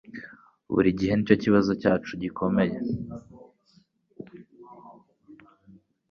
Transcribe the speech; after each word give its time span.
Buri 0.73 0.89
gihe 0.99 1.13
nicyo 1.15 1.35
kibazo 1.43 1.71
cyacu 1.81 2.11
gikomeye 2.21 2.77